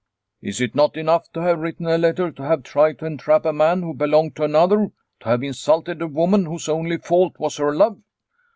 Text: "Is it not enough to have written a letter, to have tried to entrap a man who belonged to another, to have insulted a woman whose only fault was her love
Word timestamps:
"Is 0.41 0.59
it 0.59 0.73
not 0.73 0.97
enough 0.97 1.31
to 1.33 1.41
have 1.41 1.59
written 1.59 1.85
a 1.85 1.95
letter, 1.95 2.31
to 2.31 2.41
have 2.41 2.63
tried 2.63 2.97
to 2.97 3.05
entrap 3.05 3.45
a 3.45 3.53
man 3.53 3.83
who 3.83 3.93
belonged 3.93 4.35
to 4.37 4.43
another, 4.43 4.87
to 5.19 5.29
have 5.29 5.43
insulted 5.43 6.01
a 6.01 6.07
woman 6.07 6.47
whose 6.47 6.67
only 6.67 6.97
fault 6.97 7.35
was 7.37 7.57
her 7.57 7.75
love 7.75 8.01